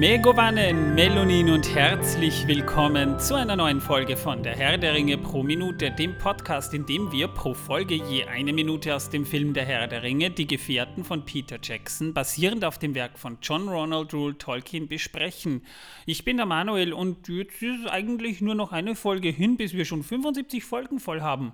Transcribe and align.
Megovanen, 0.00 0.94
Melonin 0.94 1.50
und 1.50 1.74
herzlich 1.74 2.48
willkommen 2.48 3.18
zu 3.18 3.34
einer 3.34 3.54
neuen 3.54 3.82
Folge 3.82 4.16
von 4.16 4.42
Der 4.42 4.56
Herr 4.56 4.78
der 4.78 4.94
Ringe 4.94 5.18
pro 5.18 5.42
Minute, 5.42 5.90
dem 5.90 6.16
Podcast, 6.16 6.72
in 6.72 6.86
dem 6.86 7.12
wir 7.12 7.28
pro 7.28 7.52
Folge 7.52 7.96
je 7.96 8.24
eine 8.24 8.54
Minute 8.54 8.96
aus 8.96 9.10
dem 9.10 9.26
Film 9.26 9.52
Der 9.52 9.66
Herr 9.66 9.88
der 9.88 10.02
Ringe, 10.02 10.30
Die 10.30 10.46
Gefährten 10.46 11.04
von 11.04 11.26
Peter 11.26 11.58
Jackson, 11.62 12.14
basierend 12.14 12.64
auf 12.64 12.78
dem 12.78 12.94
Werk 12.94 13.18
von 13.18 13.36
John 13.42 13.68
Ronald 13.68 14.14
Rule 14.14 14.38
Tolkien, 14.38 14.88
besprechen. 14.88 15.66
Ich 16.06 16.24
bin 16.24 16.38
der 16.38 16.46
Manuel 16.46 16.94
und 16.94 17.28
jetzt 17.28 17.60
ist 17.60 17.84
es 17.84 17.90
eigentlich 17.90 18.40
nur 18.40 18.54
noch 18.54 18.72
eine 18.72 18.94
Folge 18.94 19.28
hin, 19.28 19.58
bis 19.58 19.74
wir 19.74 19.84
schon 19.84 20.02
75 20.02 20.64
Folgen 20.64 20.98
voll 20.98 21.20
haben. 21.20 21.52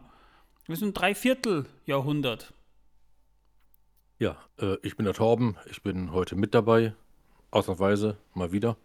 Wir 0.67 0.77
sind 0.77 0.93
drei 0.93 1.17
Viertel 1.17 1.67
Jahrhundert. 1.85 2.55
Ja, 4.21 4.37
äh, 4.61 4.77
ich 4.85 4.97
bin 4.97 5.05
der 5.05 5.15
Torben, 5.15 5.57
ich 5.69 5.83
bin 5.83 6.13
heute 6.13 6.37
mit 6.37 6.55
dabei 6.55 6.95
ausnahmsweise 7.57 8.17
mal 8.35 8.53
wieder. 8.53 8.77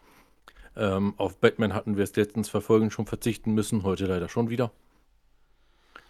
Ähm, 0.75 1.13
auf 1.17 1.37
Batman 1.37 1.73
hatten 1.73 1.97
wir 1.97 2.03
es 2.03 2.15
letzten 2.15 2.43
zwei 2.43 2.61
Folgen 2.61 2.91
schon 2.91 3.05
verzichten 3.05 3.53
müssen, 3.53 3.83
heute 3.83 4.05
leider 4.05 4.29
schon 4.29 4.49
wieder. 4.49 4.71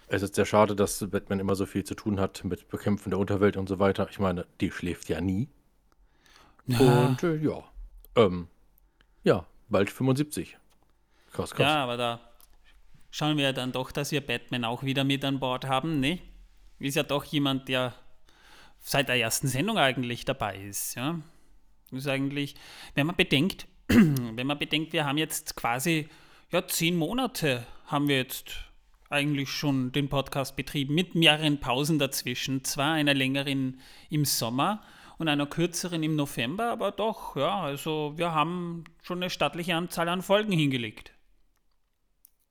Es 0.07 0.21
ist 0.21 0.35
sehr 0.35 0.45
schade, 0.45 0.75
dass 0.75 1.05
Batman 1.09 1.39
immer 1.39 1.55
so 1.55 1.65
viel 1.65 1.83
zu 1.83 1.95
tun 1.95 2.19
hat 2.19 2.43
mit 2.43 2.67
Bekämpfen 2.67 3.09
der 3.09 3.19
Unterwelt 3.19 3.57
und 3.57 3.67
so 3.67 3.79
weiter. 3.79 4.07
Ich 4.09 4.19
meine, 4.19 4.45
die 4.59 4.69
schläft 4.69 5.09
ja 5.09 5.21
nie. 5.21 5.49
Ja. 6.67 6.79
Und 6.79 7.23
äh, 7.23 7.37
ja, 7.37 7.63
ähm, 8.15 8.47
ja, 9.23 9.45
bald 9.69 9.89
75. 9.89 10.57
Krass, 11.31 11.51
krass. 11.51 11.65
Ja, 11.65 11.83
aber 11.83 11.97
da 11.97 12.19
schauen 13.09 13.37
wir 13.37 13.53
dann 13.53 13.71
doch, 13.71 13.91
dass 13.91 14.11
wir 14.11 14.21
Batman 14.21 14.65
auch 14.65 14.83
wieder 14.83 15.03
mit 15.03 15.25
an 15.25 15.39
Bord 15.39 15.65
haben, 15.65 15.99
ne? 15.99 16.19
Ist 16.77 16.95
ja 16.95 17.03
doch 17.03 17.23
jemand, 17.23 17.67
der 17.69 17.93
seit 18.79 19.07
der 19.07 19.15
ersten 19.15 19.47
Sendung 19.47 19.77
eigentlich 19.77 20.25
dabei 20.25 20.57
ist, 20.57 20.95
ja. 20.95 21.19
Das 21.91 22.01
ist 22.01 22.07
eigentlich, 22.07 22.55
wenn 22.95 23.07
man 23.07 23.15
bedenkt, 23.15 23.67
wenn 23.87 24.47
man 24.47 24.57
bedenkt, 24.57 24.93
wir 24.93 25.05
haben 25.05 25.17
jetzt 25.17 25.55
quasi, 25.55 26.07
ja, 26.51 26.65
zehn 26.65 26.95
Monate 26.95 27.65
haben 27.85 28.07
wir 28.07 28.17
jetzt 28.17 28.65
eigentlich 29.09 29.49
schon 29.49 29.91
den 29.91 30.07
Podcast 30.07 30.55
betrieben, 30.55 30.95
mit 30.95 31.15
mehreren 31.15 31.59
Pausen 31.59 31.99
dazwischen. 31.99 32.63
Zwar 32.63 32.93
einer 32.93 33.13
längeren 33.13 33.79
im 34.09 34.25
Sommer 34.25 34.81
und 35.17 35.27
einer 35.27 35.45
kürzeren 35.45 36.01
im 36.01 36.15
November, 36.15 36.71
aber 36.71 36.91
doch, 36.91 37.35
ja, 37.35 37.61
also 37.61 38.13
wir 38.15 38.33
haben 38.33 38.85
schon 39.03 39.19
eine 39.19 39.29
stattliche 39.29 39.75
Anzahl 39.75 40.09
an 40.09 40.21
Folgen 40.21 40.51
hingelegt. 40.51 41.13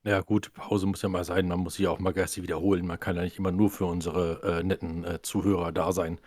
Ja, 0.05 0.21
gut, 0.21 0.53
Pause 0.55 0.87
muss 0.87 1.03
ja 1.03 1.09
mal 1.09 1.25
sein. 1.25 1.49
Man 1.49 1.61
muss 1.61 1.75
sich 1.75 1.87
auch 1.87 1.99
mal 1.99 2.13
geistig 2.13 2.43
wiederholen. 2.43 2.87
Man 2.87 2.99
kann 2.99 3.17
ja 3.17 3.23
nicht 3.23 3.39
immer 3.39 3.53
nur 3.53 3.71
für 3.71 3.85
unsere 3.85 4.61
äh, 4.61 4.63
netten 4.63 5.05
äh, 5.05 5.21
Zuhörer 5.21 5.73
da 5.73 5.93
sein. 5.93 6.19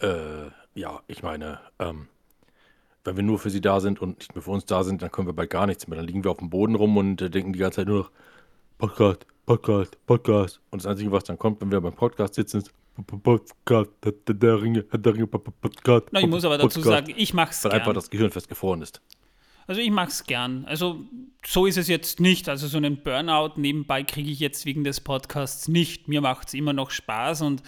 Äh, 0.00 0.50
ja, 0.74 1.02
ich 1.08 1.22
meine, 1.24 1.60
ähm, 1.80 2.08
wenn 3.08 3.16
wir 3.16 3.22
nur 3.22 3.38
für 3.38 3.50
sie 3.50 3.60
da 3.60 3.80
sind 3.80 4.00
und 4.00 4.18
nicht 4.18 4.34
mehr 4.34 4.42
für 4.42 4.50
uns 4.50 4.64
da 4.66 4.84
sind, 4.84 5.02
dann 5.02 5.10
können 5.10 5.26
wir 5.26 5.32
bald 5.32 5.50
gar 5.50 5.66
nichts 5.66 5.88
mehr. 5.88 5.96
Dann 5.96 6.06
liegen 6.06 6.24
wir 6.24 6.30
auf 6.30 6.38
dem 6.38 6.50
Boden 6.50 6.74
rum 6.74 6.96
und 6.96 7.22
äh, 7.22 7.30
denken 7.30 7.52
die 7.52 7.58
ganze 7.58 7.76
Zeit 7.76 7.88
nur 7.88 7.98
noch 7.98 8.10
Podcast, 8.78 9.26
Podcast, 9.46 9.96
Podcast. 10.06 10.60
Und 10.70 10.82
das 10.82 10.86
Einzige, 10.86 11.10
was 11.10 11.24
dann 11.24 11.38
kommt, 11.38 11.60
wenn 11.60 11.70
wir 11.70 11.80
beim 11.80 11.94
Podcast 11.94 12.34
sitzen, 12.34 12.58
ist 12.58 12.72
Podcast, 13.22 13.90
der 14.02 14.60
Ringe, 14.60 14.82
der 14.82 15.14
Ringe, 15.14 15.26
Podcast. 15.26 16.06
Na, 16.10 16.20
ich 16.20 16.26
muss 16.26 16.44
aber 16.44 16.58
dazu 16.58 16.80
sagen, 16.80 17.14
ich 17.16 17.32
mach's 17.32 17.64
Weil 17.64 17.70
gern. 17.70 17.80
einfach 17.80 17.94
das 17.94 18.10
Gehirn 18.10 18.30
festgefroren 18.30 18.82
ist. 18.82 19.00
Also 19.66 19.80
ich 19.80 19.90
mach's 19.90 20.24
gern. 20.24 20.64
Also 20.66 21.04
so 21.44 21.66
ist 21.66 21.76
es 21.76 21.88
jetzt 21.88 22.20
nicht. 22.20 22.48
Also 22.48 22.66
so 22.66 22.78
einen 22.78 23.02
Burnout 23.02 23.52
nebenbei 23.56 24.02
kriege 24.02 24.30
ich 24.30 24.40
jetzt 24.40 24.64
wegen 24.64 24.82
des 24.82 25.00
Podcasts 25.00 25.68
nicht. 25.68 26.08
Mir 26.08 26.20
macht's 26.20 26.54
immer 26.54 26.72
noch 26.72 26.90
Spaß 26.90 27.42
und 27.42 27.62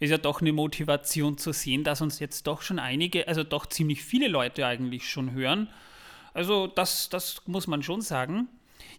ist 0.00 0.10
ja 0.10 0.18
doch 0.18 0.40
eine 0.40 0.52
Motivation 0.52 1.38
zu 1.38 1.52
sehen, 1.52 1.84
dass 1.84 2.00
uns 2.00 2.18
jetzt 2.18 2.46
doch 2.46 2.62
schon 2.62 2.78
einige, 2.78 3.28
also 3.28 3.44
doch 3.44 3.66
ziemlich 3.66 4.02
viele 4.02 4.28
Leute 4.28 4.66
eigentlich 4.66 5.08
schon 5.08 5.32
hören. 5.32 5.68
Also 6.32 6.66
das, 6.66 7.10
das 7.10 7.42
muss 7.46 7.66
man 7.66 7.82
schon 7.82 8.00
sagen. 8.00 8.48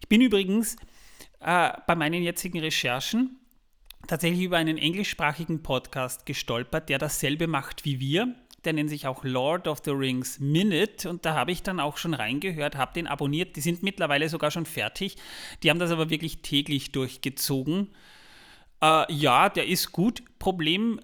Ich 0.00 0.08
bin 0.08 0.20
übrigens 0.20 0.76
äh, 1.40 1.72
bei 1.86 1.96
meinen 1.96 2.22
jetzigen 2.22 2.60
Recherchen 2.60 3.38
tatsächlich 4.06 4.42
über 4.42 4.58
einen 4.58 4.78
englischsprachigen 4.78 5.62
Podcast 5.62 6.24
gestolpert, 6.24 6.88
der 6.88 6.98
dasselbe 6.98 7.46
macht 7.48 7.84
wie 7.84 7.98
wir. 7.98 8.34
Der 8.64 8.72
nennt 8.72 8.90
sich 8.90 9.08
auch 9.08 9.24
Lord 9.24 9.66
of 9.66 9.80
the 9.84 9.90
Rings 9.90 10.38
Minute 10.38 11.10
und 11.10 11.24
da 11.24 11.34
habe 11.34 11.50
ich 11.50 11.64
dann 11.64 11.80
auch 11.80 11.96
schon 11.96 12.14
reingehört, 12.14 12.76
habe 12.76 12.92
den 12.94 13.08
abonniert. 13.08 13.56
Die 13.56 13.60
sind 13.60 13.82
mittlerweile 13.82 14.28
sogar 14.28 14.52
schon 14.52 14.66
fertig. 14.66 15.16
Die 15.62 15.70
haben 15.70 15.80
das 15.80 15.90
aber 15.90 16.10
wirklich 16.10 16.42
täglich 16.42 16.92
durchgezogen. 16.92 17.88
Äh, 18.82 19.12
ja, 19.12 19.48
der 19.48 19.66
ist 19.66 19.92
gut. 19.92 20.22
Problem, 20.38 21.00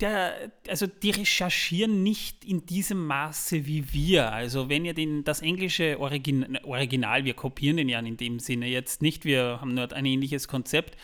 der, 0.00 0.50
also 0.66 0.88
die 0.88 1.10
recherchieren 1.10 2.02
nicht 2.02 2.44
in 2.44 2.66
diesem 2.66 3.06
Maße 3.06 3.64
wie 3.64 3.92
wir. 3.92 4.32
Also 4.32 4.68
wenn 4.68 4.84
ihr 4.84 4.94
den, 4.94 5.22
das 5.22 5.42
englische 5.42 6.00
Origin, 6.00 6.58
Original, 6.64 7.24
wir 7.24 7.34
kopieren 7.34 7.76
den 7.76 7.88
ja 7.88 8.00
in 8.00 8.16
dem 8.16 8.40
Sinne 8.40 8.66
jetzt 8.66 9.00
nicht, 9.00 9.24
wir 9.24 9.58
haben 9.60 9.74
nur 9.74 9.92
ein 9.92 10.06
ähnliches 10.06 10.48
Konzept. 10.48 10.96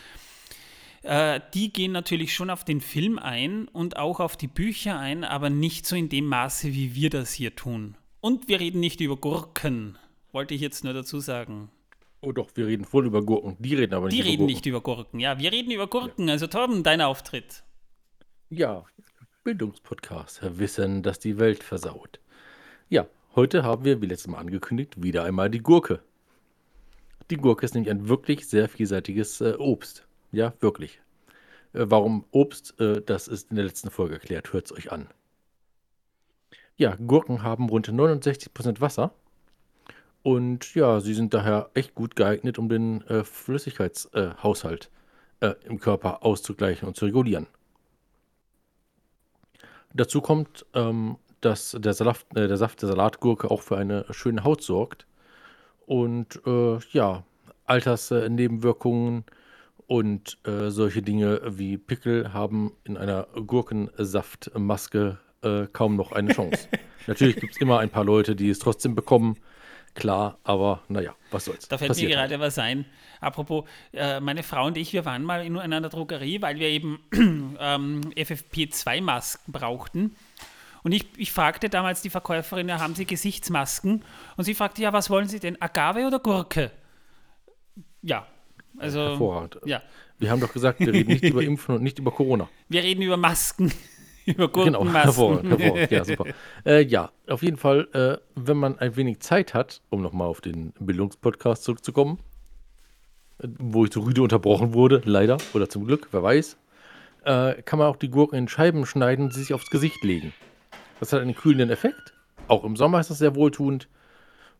Äh, 1.03 1.39
die 1.53 1.71
gehen 1.71 1.93
natürlich 1.93 2.33
schon 2.33 2.49
auf 2.49 2.65
den 2.65 2.81
Film 2.81 3.19
ein 3.19 3.69
und 3.69 3.95
auch 3.95 4.19
auf 4.19 4.35
die 4.35 4.49
Bücher 4.49 4.99
ein, 4.99 5.23
aber 5.23 5.49
nicht 5.49 5.85
so 5.85 5.95
in 5.95 6.09
dem 6.09 6.25
Maße, 6.25 6.73
wie 6.73 6.93
wir 6.93 7.09
das 7.09 7.31
hier 7.31 7.55
tun. 7.55 7.95
Und 8.19 8.49
wir 8.49 8.59
reden 8.59 8.81
nicht 8.81 8.99
über 8.99 9.15
Gurken, 9.15 9.97
wollte 10.33 10.53
ich 10.53 10.59
jetzt 10.59 10.83
nur 10.83 10.93
dazu 10.93 11.21
sagen. 11.21 11.69
Oh 12.21 12.31
doch, 12.31 12.49
wir 12.55 12.65
reden 12.67 12.83
voll 12.85 13.05
über 13.05 13.21
Gurken. 13.23 13.55
Die 13.59 13.75
reden 13.75 13.93
aber 13.93 14.07
nicht 14.07 14.15
Die 14.15 14.19
über 14.21 14.27
reden 14.27 14.37
Gurken. 14.39 14.53
nicht 14.53 14.65
über 14.65 14.81
Gurken. 14.81 15.19
Ja, 15.19 15.39
wir 15.39 15.51
reden 15.51 15.71
über 15.71 15.87
Gurken. 15.87 16.27
Ja. 16.27 16.33
Also 16.33 16.47
Torben, 16.47 16.83
dein 16.83 17.01
Auftritt. 17.01 17.63
Ja, 18.49 18.85
Bildungspodcast. 19.43 20.57
Wissen, 20.57 21.03
dass 21.03 21.19
die 21.19 21.37
Welt 21.37 21.63
versaut. 21.63 22.19
Ja, 22.89 23.07
heute 23.35 23.63
haben 23.63 23.85
wir, 23.85 24.01
wie 24.01 24.07
letztes 24.07 24.27
Mal 24.27 24.39
angekündigt, 24.39 25.01
wieder 25.01 25.23
einmal 25.23 25.49
die 25.49 25.59
Gurke. 25.59 26.01
Die 27.29 27.37
Gurke 27.37 27.65
ist 27.65 27.75
nämlich 27.75 27.91
ein 27.91 28.07
wirklich 28.09 28.47
sehr 28.47 28.67
vielseitiges 28.69 29.41
äh, 29.41 29.53
Obst. 29.57 30.07
Ja, 30.31 30.53
wirklich. 30.59 30.99
Äh, 31.73 31.85
warum 31.87 32.25
Obst, 32.31 32.79
äh, 32.79 33.01
das 33.01 33.27
ist 33.27 33.49
in 33.51 33.57
der 33.57 33.65
letzten 33.65 33.91
Folge 33.91 34.15
erklärt. 34.15 34.53
Hört 34.53 34.65
es 34.65 34.71
euch 34.71 34.91
an. 34.91 35.07
Ja, 36.77 36.95
Gurken 36.95 37.43
haben 37.43 37.69
rund 37.69 37.89
69% 37.89 38.81
Wasser 38.81 39.13
und 40.27 40.75
ja, 40.75 40.99
sie 40.99 41.13
sind 41.13 41.33
daher 41.33 41.69
echt 41.73 41.95
gut 41.95 42.17
geeignet, 42.17 42.59
um 42.59 42.67
den 42.67 43.01
äh, 43.07 43.23
Flüssigkeitshaushalt 43.23 44.91
äh, 45.39 45.53
im 45.63 45.79
Körper 45.79 46.21
auszugleichen 46.21 46.85
und 46.85 46.97
zu 46.97 47.05
regulieren. 47.05 47.47
Dazu 49.93 50.19
kommt, 50.19 50.65
ähm, 50.73 51.15
dass 51.39 51.77
der, 51.79 51.93
Saft, 51.93 52.27
äh, 52.35 52.49
der 52.49 52.57
Saft 52.57 52.81
der 52.81 52.89
Salatgurke 52.89 53.49
auch 53.49 53.61
für 53.61 53.77
eine 53.77 54.03
schöne 54.09 54.43
Haut 54.43 54.63
sorgt. 54.63 55.07
Und 55.85 56.41
äh, 56.45 56.77
ja, 56.91 57.23
Altersnebenwirkungen 57.63 59.23
und 59.85 60.39
äh, 60.45 60.71
solche 60.71 61.01
Dinge 61.01 61.39
wie 61.45 61.77
Pickel 61.77 62.33
haben 62.33 62.73
in 62.83 62.97
einer 62.97 63.27
Gurkensaftmaske 63.33 65.19
äh, 65.41 65.67
kaum 65.71 65.95
noch 65.95 66.11
eine 66.11 66.33
Chance. 66.33 66.67
Natürlich 67.07 67.37
gibt 67.37 67.53
es 67.53 67.61
immer 67.61 67.79
ein 67.79 67.91
paar 67.91 68.03
Leute, 68.03 68.35
die 68.35 68.49
es 68.49 68.59
trotzdem 68.59 68.93
bekommen 68.93 69.37
klar, 69.97 70.37
aber 70.43 70.81
naja, 70.87 71.13
was 71.31 71.45
soll's. 71.45 71.67
Da 71.67 71.77
fällt 71.77 71.89
Passiert 71.89 72.09
mir 72.09 72.15
gerade 72.15 72.35
halt. 72.35 72.41
was 72.41 72.57
ein. 72.57 72.85
Apropos, 73.19 73.65
äh, 73.93 74.19
meine 74.19 74.43
Frau 74.43 74.67
und 74.67 74.77
ich, 74.77 74.93
wir 74.93 75.03
waren 75.03 75.23
mal 75.23 75.45
in 75.45 75.57
einer 75.57 75.89
Drogerie, 75.89 76.41
weil 76.41 76.59
wir 76.59 76.69
eben 76.69 76.99
ähm, 77.59 78.01
FFP2-Masken 78.15 79.51
brauchten. 79.51 80.15
Und 80.83 80.91
ich, 80.91 81.05
ich 81.17 81.31
fragte 81.31 81.67
damals 81.67 82.01
die 82.01 82.09
Verkäuferin, 82.09 82.69
ja, 82.69 82.79
haben 82.79 82.95
Sie 82.95 83.05
Gesichtsmasken? 83.05 84.05
Und 84.37 84.43
sie 84.43 84.53
fragte, 84.53 84.81
ja, 84.81 84.93
was 84.93 85.09
wollen 85.09 85.27
Sie 85.27 85.39
denn, 85.39 85.61
Agave 85.61 86.05
oder 86.05 86.19
Gurke? 86.19 86.71
Ja, 88.03 88.27
also. 88.77 88.99
Hervorragend. 88.99 89.59
Ja. 89.65 89.81
Wir 90.19 90.31
haben 90.31 90.39
doch 90.39 90.53
gesagt, 90.53 90.79
wir 90.79 90.93
reden 90.93 91.09
nicht 91.09 91.23
über 91.23 91.41
Impfen 91.43 91.75
und 91.75 91.83
nicht 91.83 91.99
über 91.99 92.11
Corona. 92.11 92.47
Wir 92.69 92.83
reden 92.83 93.01
über 93.01 93.17
Masken. 93.17 93.71
Über 94.27 94.51
Genau, 94.51 94.85
hervorragend, 94.85 95.49
hervorragend. 95.49 95.91
Ja, 95.91 96.03
super. 96.03 96.25
Äh, 96.65 96.83
ja, 96.83 97.11
auf 97.27 97.41
jeden 97.41 97.55
Fall, 97.55 97.87
äh, 97.93 98.17
wenn 98.35 98.57
man 98.57 98.77
ein 98.77 98.95
wenig 98.97 99.21
Zeit 99.21 99.53
hat, 99.53 99.81
um 99.89 100.01
nochmal 100.01 100.27
auf 100.27 100.41
den 100.41 100.73
Bildungspodcast 100.79 101.63
zurückzukommen, 101.63 102.19
äh, 103.41 103.47
wo 103.57 103.85
ich 103.85 103.93
so 103.93 104.01
rüde 104.01 104.21
unterbrochen 104.21 104.73
wurde, 104.73 105.01
leider, 105.05 105.37
oder 105.53 105.69
zum 105.69 105.85
Glück, 105.85 106.09
wer 106.11 106.23
weiß, 106.23 106.57
äh, 107.23 107.61
kann 107.63 107.79
man 107.79 107.87
auch 107.87 107.95
die 107.95 108.09
Gurken 108.09 108.37
in 108.37 108.47
Scheiben 108.49 108.85
schneiden 108.85 109.25
und 109.25 109.33
sie 109.33 109.39
sich 109.39 109.53
aufs 109.53 109.69
Gesicht 109.69 110.03
legen. 110.03 110.33
Das 110.99 111.13
hat 111.13 111.21
einen 111.21 111.35
kühlenden 111.35 111.69
Effekt. 111.69 112.13
Auch 112.49 112.65
im 112.65 112.75
Sommer 112.75 112.99
ist 112.99 113.09
das 113.09 113.19
sehr 113.19 113.35
wohltuend. 113.35 113.87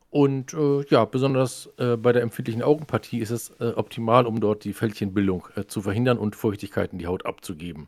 Und 0.09 0.53
äh, 0.53 0.85
ja, 0.89 1.03
besonders 1.03 1.69
äh, 1.77 1.97
bei 1.97 2.13
der 2.13 2.21
empfindlichen 2.21 2.63
Augenpartie 2.63 3.19
ist 3.19 3.31
es 3.31 3.49
äh, 3.59 3.73
optimal, 3.75 4.25
um 4.25 4.39
dort 4.39 4.63
die 4.63 4.71
Fältchenbildung 4.71 5.47
äh, 5.55 5.65
zu 5.65 5.81
verhindern 5.81 6.17
und 6.17 6.37
Feuchtigkeit 6.37 6.93
in 6.93 6.99
die 6.99 7.07
Haut 7.07 7.25
abzugeben. 7.25 7.87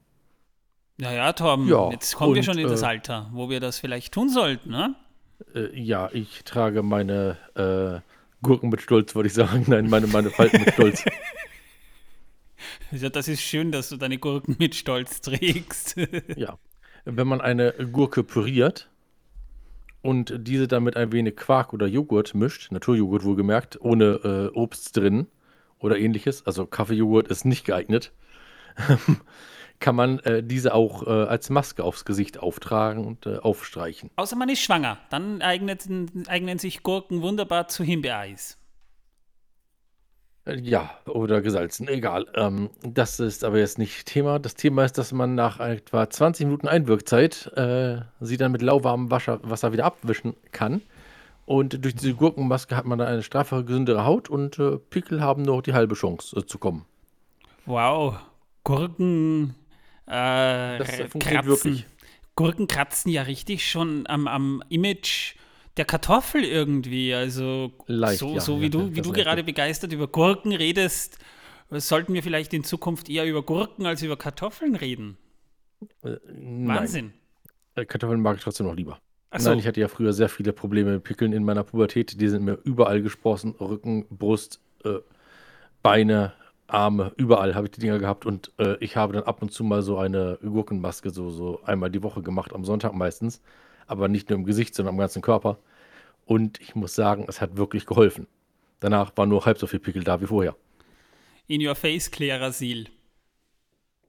Naja, 0.99 1.31
Tom, 1.31 1.67
ja, 1.69 1.91
jetzt 1.91 2.15
kommen 2.15 2.31
und, 2.31 2.35
wir 2.35 2.43
schon 2.43 2.57
in 2.57 2.67
das 2.67 2.81
äh, 2.81 2.87
Alter, 2.87 3.29
wo 3.31 3.49
wir 3.49 3.61
das 3.61 3.79
vielleicht 3.79 4.13
tun 4.13 4.27
sollten, 4.27 4.69
ne? 4.69 4.95
Äh, 5.55 5.79
ja, 5.79 6.09
ich 6.11 6.43
trage 6.43 6.83
meine 6.83 7.37
äh, 7.55 8.01
Gurken 8.41 8.69
mit 8.69 8.81
Stolz, 8.81 9.15
würde 9.15 9.27
ich 9.27 9.33
sagen. 9.33 9.63
Nein, 9.67 9.89
meine, 9.89 10.07
meine 10.07 10.29
Falten 10.29 10.59
mit 10.59 10.73
Stolz. 10.73 11.05
ja, 12.91 13.09
das 13.09 13.29
ist 13.29 13.41
schön, 13.41 13.71
dass 13.71 13.87
du 13.87 13.95
deine 13.95 14.17
Gurken 14.17 14.57
mit 14.59 14.75
Stolz 14.75 15.21
trägst. 15.21 15.95
ja. 16.35 16.57
Wenn 17.05 17.27
man 17.27 17.39
eine 17.39 17.71
Gurke 17.91 18.25
püriert 18.25 18.89
und 20.01 20.33
diese 20.37 20.67
dann 20.67 20.83
mit 20.83 20.97
ein 20.97 21.13
wenig 21.13 21.37
Quark 21.37 21.71
oder 21.71 21.87
Joghurt 21.87 22.35
mischt, 22.35 22.73
Naturjoghurt 22.73 23.23
wohlgemerkt, 23.23 23.79
ohne 23.79 24.51
äh, 24.53 24.57
Obst 24.57 24.97
drin 24.97 25.27
oder 25.79 25.97
ähnliches, 25.97 26.45
also 26.45 26.65
Kaffeejoghurt 26.65 27.29
ist 27.29 27.45
nicht 27.45 27.63
geeignet, 27.63 28.11
kann 29.79 29.95
man 29.95 30.19
äh, 30.19 30.43
diese 30.43 30.73
auch 30.73 31.07
äh, 31.07 31.09
als 31.09 31.49
Maske 31.49 31.83
aufs 31.83 32.05
Gesicht 32.05 32.39
auftragen 32.39 33.05
und 33.05 33.25
äh, 33.25 33.37
aufstreichen. 33.37 34.09
Außer 34.17 34.35
man 34.35 34.49
ist 34.49 34.61
schwanger, 34.61 34.97
dann 35.09 35.41
eignet, 35.41 35.87
eignen 36.27 36.59
sich 36.59 36.83
Gurken 36.83 37.21
wunderbar 37.21 37.67
zu 37.67 37.83
Himbeereis. 37.83 38.57
Äh, 40.45 40.59
Ja, 40.59 40.91
oder 41.05 41.41
gesalzen, 41.41 41.87
egal. 41.87 42.25
Ähm, 42.35 42.69
das 42.81 43.19
ist 43.19 43.43
aber 43.43 43.59
jetzt 43.59 43.77
nicht 43.77 44.05
Thema. 44.05 44.39
Das 44.39 44.55
Thema 44.55 44.83
ist, 44.83 44.97
dass 44.97 45.11
man 45.11 45.35
nach 45.35 45.59
etwa 45.59 46.09
20 46.09 46.45
Minuten 46.45 46.67
Einwirkzeit 46.67 47.51
äh, 47.55 48.01
sie 48.19 48.37
dann 48.37 48.51
mit 48.51 48.61
lauwarmem 48.61 49.11
Wasser, 49.11 49.39
Wasser 49.43 49.71
wieder 49.71 49.85
abwischen 49.85 50.35
kann. 50.51 50.81
Und 51.45 51.83
durch 51.83 51.95
diese 51.95 52.13
Gurkenmaske 52.13 52.75
hat 52.75 52.85
man 52.85 52.99
dann 52.99 53.07
eine 53.07 53.23
straffere, 53.23 53.63
gesündere 53.63 54.05
Haut 54.05 54.29
und 54.29 54.59
äh, 54.59 54.77
Pickel 54.77 55.21
haben 55.21 55.41
nur 55.41 55.55
noch 55.55 55.61
die 55.63 55.73
halbe 55.73 55.95
Chance 55.95 56.37
äh, 56.37 56.45
zu 56.45 56.59
kommen. 56.59 56.85
Wow, 57.65 58.17
Gurken 58.63 59.55
äh, 60.09 60.77
Das 60.79 60.89
äh, 60.99 61.07
funktioniert 61.07 61.45
kratzen. 61.45 61.71
wirklich. 61.71 61.85
Gurken 62.35 62.67
kratzen 62.67 63.11
ja 63.11 63.23
richtig 63.23 63.69
schon 63.69 64.07
am, 64.07 64.27
am 64.27 64.63
Image 64.69 65.35
der 65.77 65.85
Kartoffel 65.85 66.43
irgendwie. 66.43 67.13
Also 67.13 67.71
Leicht, 67.87 68.19
so, 68.19 68.33
ja, 68.35 68.39
so 68.39 68.55
ja, 68.55 68.61
wie 68.61 68.69
du, 68.69 68.87
das 68.87 68.95
wie 68.95 69.01
du 69.01 69.11
gerade 69.11 69.43
begeistert 69.43 69.93
über 69.93 70.07
Gurken 70.07 70.53
redest, 70.53 71.19
sollten 71.69 72.13
wir 72.13 72.23
vielleicht 72.23 72.53
in 72.53 72.63
Zukunft 72.63 73.09
eher 73.09 73.25
über 73.25 73.43
Gurken 73.43 73.85
als 73.85 74.01
über 74.01 74.17
Kartoffeln 74.17 74.75
reden. 74.75 75.17
Äh, 76.03 76.17
Wahnsinn. 76.65 77.13
Äh, 77.75 77.85
Kartoffeln 77.85 78.21
mag 78.21 78.37
ich 78.37 78.43
trotzdem 78.43 78.67
noch 78.67 78.75
lieber. 78.75 78.99
Ach 79.31 79.39
so. 79.39 79.49
Nein, 79.49 79.59
ich 79.59 79.67
hatte 79.67 79.79
ja 79.79 79.87
früher 79.87 80.11
sehr 80.13 80.29
viele 80.29 80.53
Probleme 80.53 80.93
mit 80.93 81.03
Pickeln 81.03 81.33
in 81.33 81.43
meiner 81.43 81.63
Pubertät. 81.63 82.19
Die 82.19 82.27
sind 82.27 82.43
mir 82.43 82.57
überall 82.63 83.01
gesprossen. 83.01 83.55
Rücken, 83.59 84.05
Brust, 84.09 84.59
äh, 84.83 84.99
Beine, 85.83 86.33
Arme, 86.69 87.13
überall 87.17 87.55
habe 87.55 87.67
ich 87.67 87.71
die 87.71 87.81
Dinger 87.81 87.99
gehabt. 87.99 88.25
Und 88.25 88.51
äh, 88.57 88.77
ich 88.79 88.95
habe 88.95 89.13
dann 89.13 89.23
ab 89.23 89.41
und 89.41 89.51
zu 89.51 89.63
mal 89.63 89.81
so 89.81 89.97
eine 89.97 90.37
Gurkenmaske 90.41 91.09
so, 91.09 91.29
so 91.29 91.61
einmal 91.63 91.89
die 91.89 92.03
Woche 92.03 92.21
gemacht, 92.21 92.53
am 92.53 92.65
Sonntag 92.65 92.93
meistens. 92.93 93.41
Aber 93.87 94.07
nicht 94.07 94.29
nur 94.29 94.39
im 94.39 94.45
Gesicht, 94.45 94.75
sondern 94.75 94.95
am 94.95 94.99
ganzen 94.99 95.21
Körper. 95.21 95.57
Und 96.25 96.59
ich 96.61 96.75
muss 96.75 96.93
sagen, 96.93 97.25
es 97.27 97.41
hat 97.41 97.57
wirklich 97.57 97.85
geholfen. 97.85 98.27
Danach 98.79 99.11
war 99.15 99.25
nur 99.25 99.45
halb 99.45 99.57
so 99.57 99.67
viel 99.67 99.79
Pickel 99.79 100.03
da 100.03 100.21
wie 100.21 100.27
vorher. 100.27 100.55
In 101.47 101.65
your 101.65 101.75
face, 101.75 102.11
Klerasil. 102.11 102.87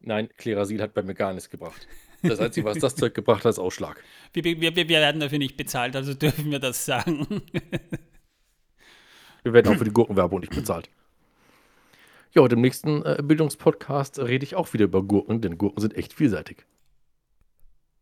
Nein, 0.00 0.28
Klerasil 0.36 0.80
hat 0.80 0.94
bei 0.94 1.02
mir 1.02 1.14
gar 1.14 1.32
nichts 1.32 1.50
gebracht. 1.50 1.86
Das 2.22 2.38
Einzige, 2.38 2.66
was 2.66 2.78
das 2.78 2.96
Zeug 2.96 3.14
gebracht 3.14 3.44
hat, 3.44 3.50
ist 3.50 3.58
Ausschlag. 3.58 4.02
Wir, 4.34 4.44
wir, 4.44 4.60
wir 4.60 4.76
wir 4.76 4.88
werden 4.88 5.20
dafür 5.20 5.38
nicht 5.38 5.56
bezahlt, 5.56 5.96
also 5.96 6.12
dürfen 6.12 6.50
wir 6.50 6.58
das 6.58 6.84
sagen. 6.84 7.42
Wir 9.42 9.54
werden 9.54 9.72
auch 9.72 9.78
für 9.78 9.84
die 9.84 9.90
Gurkenwerbung 9.90 10.40
nicht 10.40 10.54
bezahlt. 10.54 10.90
Ja, 12.32 12.42
und 12.42 12.52
im 12.52 12.60
nächsten 12.60 13.04
äh, 13.04 13.18
Bildungspodcast 13.22 14.20
rede 14.20 14.44
ich 14.44 14.54
auch 14.54 14.72
wieder 14.72 14.84
über 14.84 15.02
Gurken, 15.02 15.40
denn 15.40 15.58
Gurken 15.58 15.80
sind 15.80 15.96
echt 15.96 16.12
vielseitig. 16.12 16.64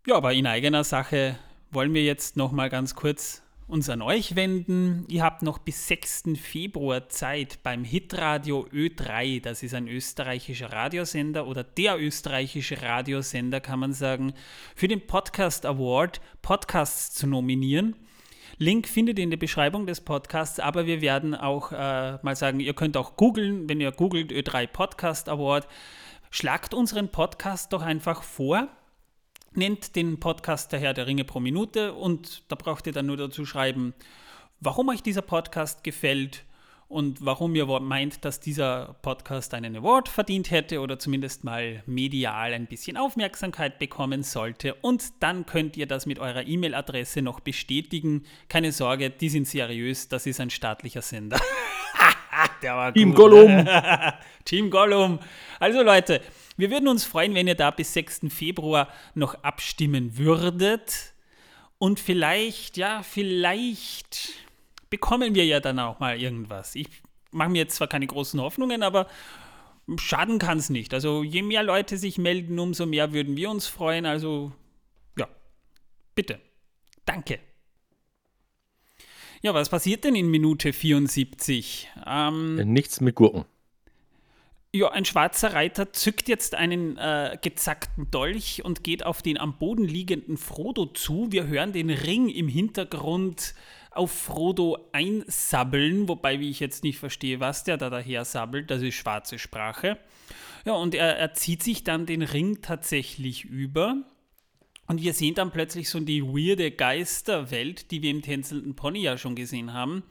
Ja, 0.07 0.17
aber 0.17 0.33
in 0.33 0.47
eigener 0.47 0.85
Sache 0.85 1.39
wollen 1.71 1.95
wir 1.95 2.05
jetzt 2.05 2.37
noch 2.37 2.53
mal 2.53 2.69
ganz 2.69 2.95
kurz 2.95 3.43
uns 3.67 3.91
an 3.91 4.01
euch 4.01 4.35
wenden. 4.35 5.05
Ihr 5.09 5.23
habt 5.23 5.43
noch 5.43 5.59
bis 5.59 5.87
6. 5.89 6.25
Februar 6.41 7.09
Zeit 7.11 7.63
beim 7.63 7.85
Hitradio 7.85 8.67
Ö3, 8.73 9.43
das 9.43 9.63
ist 9.63 9.75
ein 9.75 9.87
österreichischer 9.87 10.73
Radiosender 10.73 11.47
oder 11.47 11.63
der 11.63 12.01
österreichische 12.01 12.81
Radiosender, 12.81 13.61
kann 13.61 13.79
man 13.79 13.93
sagen, 13.93 14.33
für 14.75 14.89
den 14.89 15.07
Podcast 15.07 15.67
Award 15.67 16.21
Podcasts 16.41 17.15
zu 17.15 17.27
nominieren. 17.27 17.95
Link 18.57 18.89
findet 18.89 19.19
ihr 19.19 19.25
in 19.25 19.31
der 19.31 19.37
Beschreibung 19.37 19.87
des 19.87 20.01
Podcasts, 20.01 20.59
aber 20.59 20.87
wir 20.87 21.01
werden 21.01 21.35
auch 21.35 21.71
äh, 21.73 22.19
mal 22.23 22.37
sagen, 22.37 22.61
ihr 22.61 22.75
könnt 22.75 22.97
auch 22.97 23.17
googeln, 23.17 23.69
wenn 23.69 23.81
ihr 23.81 23.93
googelt 23.93 24.33
Ö3 24.33 24.67
Podcast 24.67 25.29
Award, 25.29 25.69
schlagt 26.31 26.75
unseren 26.75 27.11
Podcast 27.11 27.73
doch 27.73 27.83
einfach 27.83 28.23
vor 28.23 28.69
nennt 29.53 29.97
den 29.97 30.21
Podcast 30.21 30.73
der 30.73 30.81
Herr 30.81 30.95
der 30.95 31.07
Ringe 31.07 31.25
pro 31.25 31.41
Minute 31.41 31.93
und 31.95 32.45
da 32.49 32.55
braucht 32.55 32.87
ihr 32.87 32.93
dann 32.93 33.07
nur 33.07 33.17
dazu 33.17 33.45
schreiben, 33.45 33.95
warum 34.61 34.89
euch 34.89 35.03
dieser 35.03 35.23
Podcast 35.23 35.85
gefällt 35.85 36.45
und 36.89 37.25
warum 37.25 37.55
ihr 37.55 37.67
meint, 37.81 38.25
dass 38.25 38.41
dieser 38.41 38.97
Podcast 39.03 39.53
einen 39.53 39.77
Award 39.77 40.09
verdient 40.09 40.51
hätte 40.51 40.81
oder 40.81 40.99
zumindest 40.99 41.45
mal 41.45 41.83
medial 41.85 42.55
ein 42.55 42.67
bisschen 42.67 42.97
Aufmerksamkeit 42.97 43.79
bekommen 43.79 44.23
sollte. 44.23 44.75
Und 44.75 45.05
dann 45.21 45.45
könnt 45.45 45.77
ihr 45.77 45.87
das 45.87 46.07
mit 46.07 46.19
eurer 46.19 46.47
E-Mail-Adresse 46.47 47.21
noch 47.21 47.41
bestätigen. 47.41 48.25
Keine 48.49 48.73
Sorge, 48.73 49.11
die 49.11 49.29
sind 49.29 49.47
seriös, 49.47 50.09
das 50.09 50.25
ist 50.25 50.41
ein 50.41 50.49
staatlicher 50.49 51.03
Sender. 51.03 51.39
Team. 52.95 53.15
Gollum! 53.15 53.69
Team 54.45 54.71
Gollum. 54.71 55.19
Also 55.61 55.83
Leute, 55.83 56.23
wir 56.57 56.71
würden 56.71 56.89
uns 56.89 57.05
freuen, 57.05 57.35
wenn 57.35 57.47
ihr 57.47 57.55
da 57.55 57.71
bis 57.71 57.93
6. 57.93 58.21
Februar 58.31 58.89
noch 59.15 59.43
abstimmen 59.45 60.17
würdet. 60.17 61.13
Und 61.79 62.01
vielleicht, 62.01 62.77
ja, 62.77 63.03
vielleicht 63.03 64.48
bekommen 64.91 65.35
wir 65.35 65.45
ja 65.45 65.61
dann 65.61 65.79
auch 65.79 65.99
mal 66.01 66.21
irgendwas. 66.21 66.75
Ich 66.75 66.89
mache 67.31 67.51
mir 67.51 67.59
jetzt 67.59 67.77
zwar 67.77 67.89
keine 67.89 68.07
großen 68.07 68.41
Hoffnungen, 68.41 68.83
aber 68.83 69.07
schaden 69.97 70.39
kann 70.39 70.59
es 70.59 70.71
nicht. 70.71 70.93
Also 70.95 71.23
je 71.23 71.43
mehr 71.43 71.63
Leute 71.63 71.97
sich 71.99 72.19
melden, 72.19 72.59
umso 72.59 72.87
mehr 72.87 73.13
würden 73.13 73.37
wir 73.37 73.51
uns 73.51 73.67
freuen. 73.67 74.07
Also 74.07 74.53
ja, 75.19 75.29
bitte. 76.15 76.41
Danke. 77.05 77.39
Ja, 79.41 79.55
was 79.55 79.69
passiert 79.69 80.05
denn 80.05 80.17
in 80.17 80.31
Minute 80.31 80.73
74? 80.73 81.89
Ähm, 82.07 82.57
Nichts 82.57 83.01
mit 83.01 83.15
Gurken. 83.15 83.45
ja, 84.75 84.91
ein 84.91 85.05
schwarzer 85.05 85.55
Reiter 85.55 85.93
zückt 85.93 86.29
jetzt 86.29 86.55
einen 86.55 86.97
äh, 86.99 87.39
gezackten 87.41 88.11
Dolch 88.11 88.63
und 88.65 88.83
geht 88.83 89.07
auf 89.07 89.23
den 89.23 89.39
am 89.39 89.57
Boden 89.59 89.85
liegenden 89.85 90.37
Frodo 90.37 90.87
zu. 90.87 91.29
Wir 91.31 91.47
hören 91.47 91.73
den 91.73 91.89
Ring 91.89 92.29
im 92.29 92.49
Hintergrund 92.49 93.55
auf 93.91 94.11
Frodo 94.13 94.89
einsabbeln, 94.93 96.09
wobei, 96.09 96.41
wie 96.41 96.51
ich 96.51 96.61
jetzt 96.61 96.85
nicht 96.85 96.99
verstehe, 96.99 97.41
was 97.41 97.65
der 97.65 97.77
da 97.77 97.91
daher 97.91 98.25
sabbelt, 98.25 98.71
das 98.71 98.83
ist 98.83 98.95
schwarze 98.95 99.39
Sprache. 99.39 99.99
Ja, 100.65 100.75
und 100.75 100.95
er, 100.95 101.17
er 101.17 101.35
zieht 101.35 101.63
sich 101.63 101.85
dann 101.85 102.07
den 102.07 102.23
Ring 102.23 102.61
tatsächlich 102.63 103.45
über. 103.45 103.97
Und 104.87 105.03
wir 105.03 105.13
sehen 105.13 105.35
dann 105.35 105.51
plötzlich 105.51 105.91
so 105.91 106.01
die 106.01 106.23
weirde 106.23 106.71
Geisterwelt, 106.71 107.91
die 107.91 108.03
wir 108.03 108.11
im 108.11 108.23
tänzelnden 108.23 108.75
Pony 108.75 109.01
ja 109.01 109.19
schon 109.19 109.35
gesehen 109.35 109.75
haben. 109.75 110.03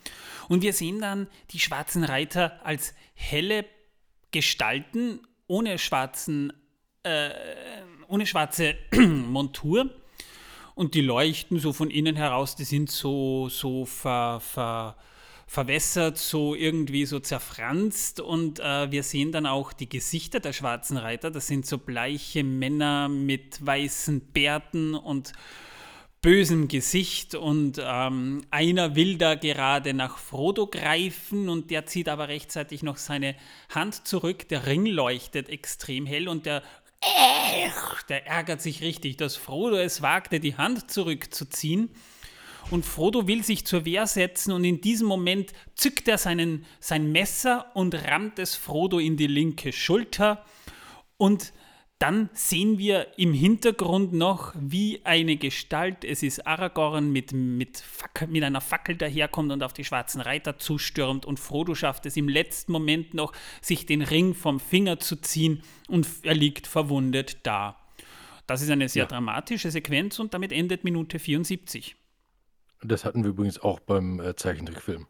Und 0.50 0.62
wir 0.62 0.72
sehen 0.72 1.02
dann 1.02 1.28
die 1.52 1.60
schwarzen 1.60 2.04
Reiter 2.04 2.64
als 2.64 2.94
helle 3.16 3.66
Gestalten 4.32 5.20
ohne 5.48 5.80
schwarzen, 5.80 6.54
äh, 7.04 7.32
ohne 8.08 8.28
schwarze 8.28 8.76
Montur. 8.96 9.90
Und 10.78 10.94
die 10.94 11.02
leuchten 11.02 11.58
so 11.58 11.74
von 11.74 11.90
innen 11.90 12.16
heraus, 12.16 12.56
die 12.56 12.64
sind 12.64 12.92
so, 12.92 13.50
so 13.50 13.86
ver, 13.86 14.40
ver, 14.40 14.96
verwässert, 15.48 16.20
so 16.20 16.54
irgendwie 16.54 17.08
so 17.08 17.20
zerfranst. 17.20 18.20
Und 18.20 18.60
äh, 18.60 18.92
wir 18.92 19.02
sehen 19.02 19.32
dann 19.32 19.48
auch 19.48 19.74
die 19.74 19.90
Gesichter 19.90 20.40
der 20.40 20.54
schwarzen 20.54 20.98
Reiter. 20.98 21.32
Das 21.32 21.48
sind 21.48 21.66
so 21.66 21.80
bleiche 21.80 22.44
Männer 22.44 23.10
mit 23.10 23.66
weißen 23.66 24.22
Bärten 24.22 24.94
und 24.94 25.34
bösem 26.22 26.68
Gesicht 26.68 27.34
und 27.34 27.82
ähm, 27.84 28.44
einer 28.52 28.96
will 28.96 29.18
da 29.18 29.34
gerade 29.34 29.96
nach 29.96 30.20
Frodo 30.20 30.68
greifen 30.68 31.50
und 31.50 31.72
der 31.72 31.88
zieht 31.88 32.08
aber 32.08 32.28
rechtzeitig 32.28 32.84
noch 32.84 32.98
seine 32.98 33.36
Hand 33.74 34.08
zurück. 34.08 34.48
Der 34.50 34.68
Ring 34.68 34.86
leuchtet 34.86 35.50
extrem 35.50 36.06
hell 36.06 36.28
und 36.28 36.46
der, 36.46 36.62
der 38.10 38.28
ärgert 38.28 38.62
sich 38.62 38.82
richtig, 38.82 39.18
dass 39.18 39.36
Frodo 39.36 39.78
es 39.78 40.02
wagte, 40.02 40.40
die 40.40 40.56
Hand 40.56 40.92
zurückzuziehen. 40.92 41.90
Und 42.70 42.86
Frodo 42.86 43.28
will 43.28 43.44
sich 43.44 43.66
zur 43.66 43.86
Wehr 43.86 44.08
setzen 44.08 44.52
und 44.52 44.66
in 44.66 44.82
diesem 44.82 45.08
Moment 45.08 45.54
zückt 45.76 46.08
er 46.08 46.18
seinen, 46.18 46.66
sein 46.80 47.12
Messer 47.12 47.72
und 47.76 47.96
rammt 47.96 48.40
es 48.40 48.56
Frodo 48.56 49.00
in 49.00 49.16
die 49.16 49.28
linke 49.28 49.72
Schulter. 49.72 50.44
Und 51.16 51.54
dann 52.00 52.30
sehen 52.34 52.78
wir 52.78 53.18
im 53.18 53.34
Hintergrund 53.34 54.14
noch, 54.14 54.54
wie 54.56 55.02
eine 55.04 55.36
Gestalt, 55.36 56.04
es 56.04 56.22
ist 56.22 56.46
Aragorn, 56.46 57.12
mit, 57.12 57.32
mit, 57.32 57.78
Fackel, 57.80 58.28
mit 58.28 58.44
einer 58.44 58.62
Fackel 58.62 58.96
daherkommt 58.96 59.52
und 59.52 59.64
auf 59.64 59.74
die 59.74 59.84
schwarzen 59.84 60.22
Reiter 60.22 60.60
zustürmt. 60.60 61.26
Und 61.26 61.40
Frodo 61.40 61.74
schafft 61.74 62.06
es 62.06 62.16
im 62.16 62.30
letzten 62.30 62.72
Moment 62.72 63.16
noch, 63.16 63.34
sich 63.62 63.88
den 63.88 64.04
Ring 64.04 64.36
vom 64.36 64.60
Finger 64.60 65.00
zu 65.00 65.16
ziehen 65.16 65.64
und 65.88 66.08
er 66.22 66.36
liegt 66.36 66.68
verwundet 66.68 67.40
da. 67.44 67.78
Das 68.46 68.62
ist 68.62 68.70
eine 68.70 68.90
sehr 68.90 69.04
Ja. 69.04 69.08
dramatische 69.08 69.72
Sequenz 69.72 70.20
und 70.20 70.36
damit 70.36 70.52
endet 70.52 70.84
Minute 70.84 71.18
74. 71.18 71.96
Das 72.84 73.06
hatten 73.06 73.24
wir 73.24 73.32
übrigens 73.32 73.60
auch 73.60 73.80
beim 73.80 74.20
äh, 74.20 74.36
Zeichentrickfilm. 74.36 75.08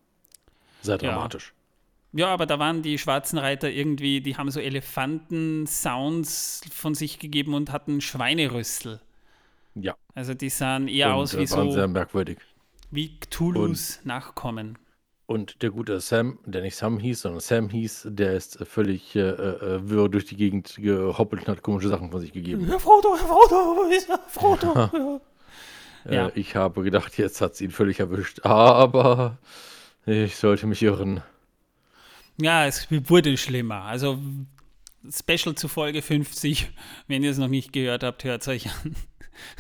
Sehr 0.82 0.98
dramatisch. 0.98 1.54
Ja, 2.18 2.30
aber 2.34 2.48
da 2.48 2.58
waren 2.58 2.82
die 2.82 2.98
schwarzen 2.98 3.38
Reiter 3.38 3.70
irgendwie, 3.70 4.22
die 4.22 4.38
haben 4.38 4.50
so 4.50 4.60
Elefanten-Sounds 4.60 6.62
von 6.74 6.96
sich 6.96 7.20
gegeben 7.20 7.54
und 7.54 7.72
hatten 7.72 8.02
Schweinerüssel. 8.02 9.00
Ja. 9.76 9.96
Also 10.16 10.34
die 10.34 10.50
sahen 10.50 10.88
eher 10.88 11.10
Und, 11.10 11.14
aus 11.22 11.36
äh, 11.36 11.42
wie 11.42 11.52
waren 11.52 11.68
so. 11.70 11.76
sehr 11.76 11.88
merkwürdig. 11.88 12.40
wie 12.90 13.20
Cthulhus 13.20 14.00
Nachkommen. 14.04 14.80
Und 15.28 15.62
der 15.62 15.70
gute 15.72 16.00
Sam, 16.00 16.40
der 16.46 16.62
nicht 16.62 16.76
Sam 16.78 17.00
hieß, 17.00 17.22
sondern 17.22 17.42
Sam 17.42 17.70
hieß, 17.70 18.08
der 18.10 18.34
ist 18.34 18.58
völlig 18.66 19.14
äh, 19.16 19.20
äh, 19.30 19.90
wirr 19.90 20.08
durch 20.10 20.26
die 20.26 20.38
Gegend 20.38 20.76
gehoppelt 20.78 21.42
und 21.44 21.50
hat 21.50 21.62
komische 21.64 21.90
Sachen 21.90 22.10
von 22.12 22.22
sich 22.22 22.32
gegeben. 22.32 22.66
Herr 22.66 22.80
Frodo, 22.80 23.10
Herr 23.16 23.28
Frodo, 23.28 23.76
wo 23.76 23.92
ist 23.94 24.08
Herr 24.08 24.20
Frodo? 24.28 25.20
Äh, 26.06 26.16
Ja. 26.16 26.32
Ich 26.36 26.56
habe 26.56 26.82
gedacht, 26.84 27.18
jetzt 27.18 27.42
hat 27.42 27.58
sie 27.58 27.66
ihn 27.66 27.72
völlig 27.72 28.00
erwischt, 28.00 28.40
aber 28.46 29.38
ich 30.06 30.38
sollte 30.38 30.66
mich 30.66 30.82
irren. 30.82 31.22
Ja, 32.40 32.66
es 32.66 32.88
wurde 32.92 33.36
schlimmer. 33.38 33.84
Also 33.84 34.20
Special 35.10 35.56
zu 35.56 35.68
Folge 35.68 36.02
50, 36.02 36.70
wenn 37.08 37.24
ihr 37.24 37.32
es 37.32 37.38
noch 37.38 37.48
nicht 37.48 37.74
gehört 37.74 38.04
habt, 38.04 38.24
hört 38.24 38.42
es 38.42 38.48
euch 38.48 38.68
an. 38.70 38.96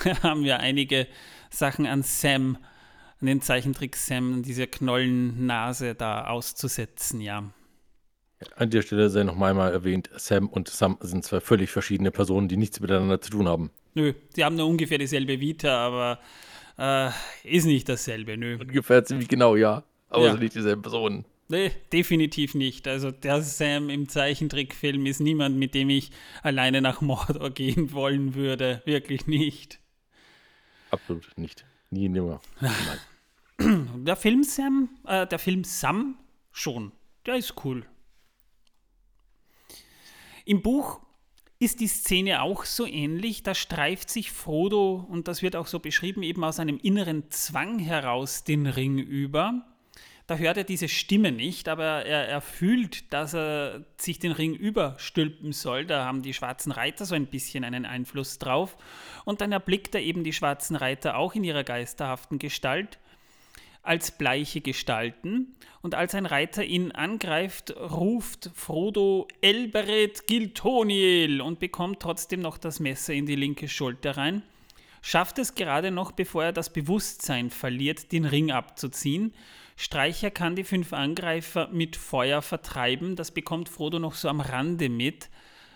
haben 0.23 0.43
wir 0.43 0.59
einige 0.59 1.07
Sachen 1.49 1.85
an 1.85 2.03
Sam, 2.03 2.57
an 3.19 3.27
den 3.27 3.41
Zeichentrick 3.41 3.95
Sam, 3.95 4.33
an 4.33 4.43
diese 4.43 4.67
Knollennase 4.67 5.95
da 5.95 6.25
auszusetzen, 6.27 7.21
ja. 7.21 7.43
An 8.55 8.69
der 8.69 8.83
Stelle 8.83 9.09
sei 9.09 9.23
noch 9.23 9.39
einmal 9.39 9.71
erwähnt, 9.71 10.09
Sam 10.15 10.47
und 10.47 10.67
Sam 10.67 10.97
sind 11.01 11.23
zwei 11.25 11.39
völlig 11.39 11.71
verschiedene 11.71 12.11
Personen, 12.11 12.47
die 12.47 12.57
nichts 12.57 12.79
miteinander 12.79 13.19
zu 13.19 13.31
tun 13.31 13.47
haben. 13.47 13.71
Nö, 13.95 14.13
die 14.35 14.43
haben 14.43 14.55
nur 14.55 14.67
ungefähr 14.67 14.99
dieselbe 14.99 15.39
Vita, 15.39 15.75
aber 15.75 16.19
äh, 16.77 17.09
ist 17.43 17.65
nicht 17.65 17.89
dasselbe, 17.89 18.37
nö. 18.37 18.57
Ungefähr 18.59 19.03
ziemlich 19.03 19.27
genau, 19.27 19.55
ja. 19.55 19.83
Aber 20.09 20.25
Ja. 20.25 20.31
sind 20.31 20.41
nicht 20.41 20.55
dieselben 20.55 20.83
Personen. 20.83 21.25
Nee, 21.49 21.71
definitiv 21.93 22.55
nicht. 22.55 22.87
Also 22.87 23.11
der 23.11 23.41
Sam 23.41 23.89
im 23.89 24.09
Zeichentrickfilm 24.09 25.05
ist 25.05 25.21
niemand, 25.21 25.57
mit 25.57 25.73
dem 25.73 25.89
ich 25.89 26.11
alleine 26.43 26.81
nach 26.81 27.01
Mordor 27.01 27.49
gehen 27.53 27.93
wollen 27.93 28.35
würde. 28.35 28.81
Wirklich 28.85 29.27
nicht. 29.27 29.79
Absolut 30.91 31.37
nicht. 31.37 31.65
Nie, 31.89 32.09
nimmer. 32.09 32.41
Der 33.59 34.15
Film 34.15 34.43
Sam, 34.43 34.89
äh, 35.07 35.25
der 35.25 35.39
Film 35.39 35.63
Sam 35.63 36.15
schon. 36.51 36.91
Der 37.25 37.37
ist 37.37 37.55
cool. 37.65 37.83
Im 40.45 40.61
Buch 40.61 41.01
ist 41.57 41.79
die 41.79 41.87
Szene 41.87 42.43
auch 42.43 42.65
so 42.65 42.85
ähnlich. 42.85 43.41
Da 43.41 43.55
streift 43.55 44.11
sich 44.11 44.31
Frodo, 44.31 45.07
und 45.09 45.27
das 45.27 45.41
wird 45.41 45.55
auch 45.55 45.65
so 45.65 45.79
beschrieben, 45.79 46.21
eben 46.21 46.43
aus 46.43 46.59
einem 46.59 46.77
inneren 46.77 47.31
Zwang 47.31 47.79
heraus 47.79 48.43
den 48.43 48.67
Ring 48.67 48.99
über. 48.99 49.65
Da 50.27 50.35
hört 50.35 50.57
er 50.57 50.65
diese 50.65 50.89
Stimme 50.89 51.31
nicht, 51.31 51.69
aber 51.69 52.05
er, 52.05 52.27
er 52.27 52.41
fühlt, 52.41 53.13
dass 53.13 53.33
er 53.33 53.85
sich 53.97 54.19
den 54.19 54.33
Ring 54.33 54.53
überstülpen 54.53 55.53
soll. 55.53 55.85
Da 55.85 56.03
haben 56.03 56.21
die 56.21 56.33
schwarzen 56.33 56.73
Reiter 56.73 57.05
so 57.05 57.15
ein 57.15 57.27
bisschen 57.27 57.63
einen 57.63 57.85
Einfluss 57.85 58.37
drauf. 58.37 58.75
Und 59.23 59.39
dann 59.39 59.53
erblickt 59.53 59.95
er 59.95 60.01
eben 60.01 60.25
die 60.25 60.33
schwarzen 60.33 60.75
Reiter 60.75 61.15
auch 61.15 61.33
in 61.33 61.45
ihrer 61.45 61.63
geisterhaften 61.63 62.39
Gestalt 62.39 62.99
als 63.83 64.11
bleiche 64.11 64.59
Gestalten. 64.59 65.55
Und 65.81 65.95
als 65.95 66.13
ein 66.13 66.25
Reiter 66.25 66.65
ihn 66.65 66.91
angreift, 66.91 67.73
ruft 67.77 68.51
Frodo 68.53 69.29
Elberet 69.39 70.27
Giltoniel 70.27 71.39
und 71.39 71.59
bekommt 71.59 72.01
trotzdem 72.01 72.41
noch 72.41 72.57
das 72.57 72.81
Messer 72.81 73.13
in 73.13 73.25
die 73.25 73.35
linke 73.35 73.69
Schulter 73.69 74.17
rein. 74.17 74.43
Schafft 75.01 75.39
es 75.39 75.55
gerade 75.55 75.91
noch, 75.91 76.11
bevor 76.11 76.43
er 76.43 76.51
das 76.51 76.73
Bewusstsein 76.73 77.49
verliert, 77.49 78.11
den 78.11 78.25
Ring 78.25 78.51
abzuziehen. 78.51 79.33
Streicher 79.79 80.31
kann 80.31 80.55
die 80.55 80.63
fünf 80.63 80.91
Angreifer 80.91 81.67
mit 81.67 81.95
Feuer 81.95 82.41
vertreiben. 82.41 83.15
Das 83.15 83.29
bekommt 83.29 83.69
Frodo 83.69 83.99
noch 83.99 84.15
so 84.15 84.27
am 84.27 84.41
Rande 84.41 84.89
mit. 84.89 85.29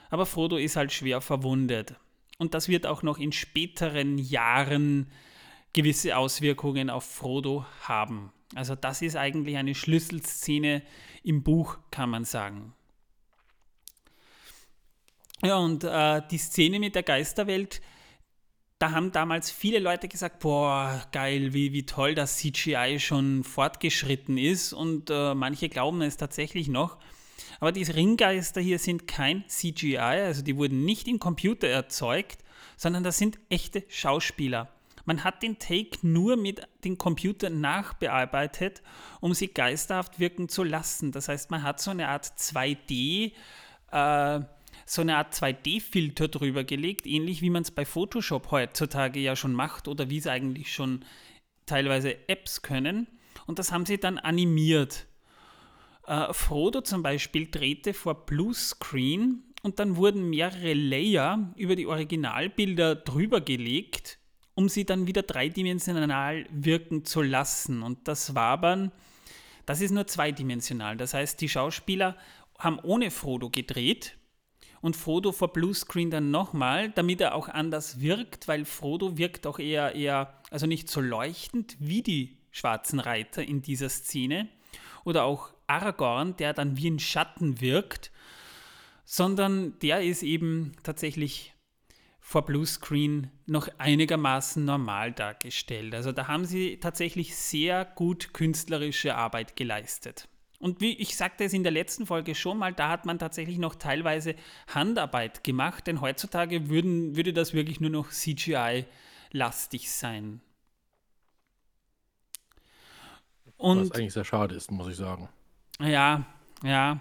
Aber 0.09 0.25
Frodo 0.25 0.57
ist 0.57 0.75
halt 0.75 0.91
schwer 0.91 1.21
verwundet. 1.21 1.93
Und 2.39 2.55
das 2.55 2.67
wird 2.67 2.87
auch 2.87 3.03
noch 3.03 3.19
in 3.19 3.31
späteren 3.31 4.17
Jahren 4.17 5.11
gewisse 5.73 6.17
Auswirkungen 6.17 6.89
auf 6.89 7.05
Frodo 7.05 7.63
haben. 7.83 8.33
Also 8.55 8.73
das 8.73 9.03
ist 9.03 9.15
eigentlich 9.15 9.55
eine 9.55 9.75
Schlüsselszene 9.75 10.81
im 11.23 11.43
Buch, 11.43 11.77
kann 11.91 12.09
man 12.09 12.25
sagen. 12.25 12.73
Ja, 15.43 15.57
und 15.57 15.83
äh, 15.83 16.23
die 16.29 16.39
Szene 16.39 16.79
mit 16.79 16.95
der 16.95 17.03
Geisterwelt, 17.03 17.81
da 18.81 18.91
haben 18.91 19.11
damals 19.11 19.51
viele 19.51 19.77
Leute 19.77 20.07
gesagt, 20.07 20.39
boah, 20.39 21.03
geil, 21.11 21.53
wie, 21.53 21.71
wie 21.71 21.85
toll 21.85 22.15
das 22.15 22.37
CGI 22.37 22.97
schon 22.99 23.43
fortgeschritten 23.43 24.39
ist. 24.39 24.73
Und 24.73 25.11
äh, 25.11 25.35
manche 25.35 25.69
glauben 25.69 26.01
es 26.01 26.17
tatsächlich 26.17 26.67
noch. 26.67 26.97
Aber 27.59 27.71
diese 27.71 27.95
Ringgeister 27.95 28.59
hier 28.59 28.79
sind 28.79 29.07
kein 29.07 29.43
CGI, 29.47 29.97
also 29.97 30.41
die 30.41 30.57
wurden 30.57 30.83
nicht 30.83 31.07
im 31.07 31.19
Computer 31.19 31.67
erzeugt, 31.67 32.39
sondern 32.75 33.03
das 33.03 33.19
sind 33.19 33.37
echte 33.49 33.83
Schauspieler. 33.87 34.69
Man 35.05 35.23
hat 35.23 35.43
den 35.43 35.59
Take 35.59 35.99
nur 36.01 36.35
mit 36.35 36.67
dem 36.83 36.97
Computer 36.97 37.51
nachbearbeitet, 37.51 38.81
um 39.19 39.35
sie 39.35 39.49
geisterhaft 39.49 40.19
wirken 40.19 40.49
zu 40.49 40.63
lassen. 40.63 41.11
Das 41.11 41.27
heißt, 41.27 41.51
man 41.51 41.61
hat 41.61 41.79
so 41.79 41.91
eine 41.91 42.07
Art 42.07 42.25
2D, 42.25 43.33
äh, 43.91 44.39
so 44.85 45.01
eine 45.01 45.17
Art 45.17 45.33
2D-Filter 45.33 46.27
drüber 46.27 46.63
gelegt, 46.63 47.05
ähnlich 47.05 47.41
wie 47.41 47.49
man 47.49 47.63
es 47.63 47.71
bei 47.71 47.85
Photoshop 47.85 48.51
heutzutage 48.51 49.19
ja 49.19 49.35
schon 49.35 49.53
macht 49.53 49.87
oder 49.87 50.09
wie 50.09 50.17
es 50.17 50.27
eigentlich 50.27 50.73
schon 50.73 51.05
teilweise 51.65 52.27
Apps 52.27 52.61
können. 52.61 53.07
Und 53.47 53.59
das 53.59 53.71
haben 53.71 53.85
sie 53.85 53.97
dann 53.97 54.17
animiert. 54.17 55.07
Äh, 56.07 56.33
Frodo 56.33 56.81
zum 56.81 57.03
Beispiel 57.03 57.49
drehte 57.49 57.93
vor 57.93 58.25
Bluescreen 58.25 59.43
und 59.63 59.79
dann 59.79 59.95
wurden 59.95 60.29
mehrere 60.29 60.73
Layer 60.73 61.53
über 61.55 61.75
die 61.75 61.87
Originalbilder 61.87 62.95
drüber 62.95 63.41
gelegt 63.41 64.19
um 64.53 64.69
sie 64.69 64.85
dann 64.85 65.07
wieder 65.07 65.23
dreidimensional 65.23 66.45
wirken 66.51 67.05
zu 67.05 67.21
lassen. 67.21 67.81
Und 67.81 68.07
das 68.07 68.35
Wabern, 68.35 68.91
das 69.65 69.81
ist 69.81 69.91
nur 69.91 70.07
zweidimensional. 70.07 70.97
Das 70.97 71.13
heißt, 71.13 71.39
die 71.41 71.49
Schauspieler 71.49 72.17
haben 72.59 72.79
ohne 72.79 73.11
Frodo 73.11 73.49
gedreht 73.49 74.17
und 74.81 74.95
Frodo 74.95 75.31
vor 75.31 75.53
Bluescreen 75.53 76.09
dann 76.09 76.31
nochmal, 76.31 76.89
damit 76.89 77.21
er 77.21 77.35
auch 77.35 77.47
anders 77.47 78.01
wirkt, 78.01 78.47
weil 78.47 78.65
Frodo 78.65 79.17
wirkt 79.17 79.45
auch 79.47 79.59
eher, 79.59 79.95
eher, 79.95 80.33
also 80.49 80.65
nicht 80.65 80.89
so 80.89 81.01
leuchtend 81.01 81.77
wie 81.79 82.01
die 82.01 82.37
schwarzen 82.51 82.99
Reiter 82.99 83.43
in 83.43 83.61
dieser 83.61 83.89
Szene. 83.89 84.49
Oder 85.03 85.23
auch 85.23 85.53
Aragorn, 85.67 86.35
der 86.37 86.53
dann 86.53 86.77
wie 86.77 86.89
ein 86.89 86.99
Schatten 86.99 87.61
wirkt, 87.61 88.11
sondern 89.05 89.77
der 89.79 90.03
ist 90.03 90.23
eben 90.23 90.73
tatsächlich 90.83 91.53
vor 92.19 92.45
Bluescreen 92.45 93.29
noch 93.45 93.67
einigermaßen 93.77 94.63
normal 94.63 95.11
dargestellt. 95.11 95.93
Also 95.95 96.11
da 96.11 96.27
haben 96.27 96.45
sie 96.45 96.77
tatsächlich 96.77 97.35
sehr 97.35 97.83
gut 97.83 98.33
künstlerische 98.33 99.15
Arbeit 99.15 99.55
geleistet. 99.55 100.29
Und 100.61 100.79
wie 100.79 100.93
ich 100.93 101.17
sagte 101.17 101.43
es 101.43 101.53
in 101.53 101.63
der 101.63 101.71
letzten 101.71 102.05
Folge 102.05 102.35
schon 102.35 102.59
mal, 102.59 102.71
da 102.71 102.89
hat 102.89 103.05
man 103.07 103.17
tatsächlich 103.17 103.57
noch 103.57 103.73
teilweise 103.73 104.35
Handarbeit 104.67 105.43
gemacht, 105.43 105.87
denn 105.87 106.01
heutzutage 106.01 106.69
würden, 106.69 107.15
würde 107.15 107.33
das 107.33 107.53
wirklich 107.53 107.81
nur 107.81 107.89
noch 107.89 108.11
CGI-lastig 108.11 109.91
sein. 109.91 110.39
Und 113.57 113.89
Was 113.89 113.91
eigentlich 113.91 114.13
sehr 114.13 114.23
schade 114.23 114.53
ist, 114.53 114.69
muss 114.69 114.87
ich 114.87 114.97
sagen. 114.97 115.29
Ja, 115.79 116.25
ja. 116.63 116.99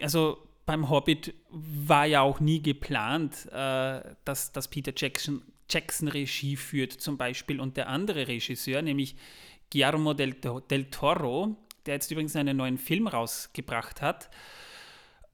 Also 0.00 0.38
beim 0.64 0.88
Hobbit 0.88 1.34
war 1.50 2.06
ja 2.06 2.22
auch 2.22 2.40
nie 2.40 2.62
geplant, 2.62 3.46
äh, 3.52 4.00
dass, 4.24 4.52
dass 4.52 4.68
Peter 4.68 4.92
Jackson, 4.96 5.42
Jackson 5.68 6.08
Regie 6.08 6.56
führt, 6.56 6.94
zum 6.94 7.18
Beispiel, 7.18 7.60
und 7.60 7.76
der 7.76 7.90
andere 7.90 8.26
Regisseur, 8.26 8.80
nämlich 8.80 9.16
Guillermo 9.70 10.14
del, 10.14 10.34
del 10.70 10.90
Toro, 10.90 11.56
der 11.86 11.94
jetzt 11.94 12.10
übrigens 12.10 12.36
einen 12.36 12.56
neuen 12.56 12.78
Film 12.78 13.06
rausgebracht 13.06 14.02
hat, 14.02 14.30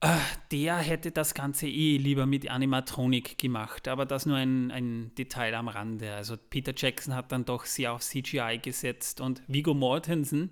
äh, 0.00 0.16
der 0.50 0.76
hätte 0.78 1.12
das 1.12 1.32
Ganze 1.32 1.66
eh 1.68 1.96
lieber 1.96 2.26
mit 2.26 2.50
Animatronik 2.50 3.38
gemacht, 3.38 3.86
aber 3.88 4.04
das 4.04 4.26
nur 4.26 4.36
ein, 4.36 4.70
ein 4.70 5.14
Detail 5.16 5.54
am 5.54 5.68
Rande. 5.68 6.12
Also 6.14 6.36
Peter 6.36 6.72
Jackson 6.76 7.14
hat 7.14 7.30
dann 7.30 7.44
doch 7.44 7.64
sehr 7.64 7.92
auf 7.92 8.02
CGI 8.02 8.58
gesetzt 8.60 9.20
und 9.20 9.42
Viggo 9.46 9.74
Mortensen 9.74 10.50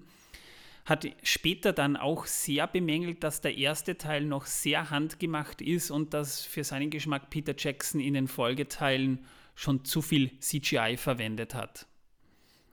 hat 0.86 1.06
später 1.22 1.72
dann 1.72 1.96
auch 1.96 2.26
sehr 2.26 2.66
bemängelt, 2.66 3.22
dass 3.22 3.40
der 3.40 3.56
erste 3.56 3.98
Teil 3.98 4.24
noch 4.24 4.46
sehr 4.46 4.90
handgemacht 4.90 5.60
ist 5.60 5.90
und 5.90 6.14
dass 6.14 6.40
für 6.40 6.64
seinen 6.64 6.90
Geschmack 6.90 7.30
Peter 7.30 7.54
Jackson 7.56 8.00
in 8.00 8.14
den 8.14 8.28
Folgeteilen 8.28 9.24
schon 9.54 9.84
zu 9.84 10.00
viel 10.00 10.38
CGI 10.40 10.96
verwendet 10.96 11.54
hat. 11.54 11.86